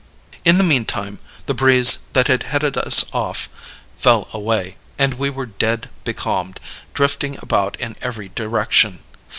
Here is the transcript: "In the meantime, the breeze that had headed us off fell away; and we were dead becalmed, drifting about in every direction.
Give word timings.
"In 0.43 0.57
the 0.57 0.63
meantime, 0.63 1.19
the 1.45 1.53
breeze 1.53 2.07
that 2.13 2.27
had 2.27 2.41
headed 2.41 2.75
us 2.75 3.05
off 3.13 3.49
fell 3.99 4.27
away; 4.33 4.77
and 4.97 5.13
we 5.13 5.29
were 5.29 5.45
dead 5.45 5.91
becalmed, 6.05 6.59
drifting 6.95 7.37
about 7.39 7.79
in 7.79 7.95
every 8.01 8.29
direction. 8.29 9.03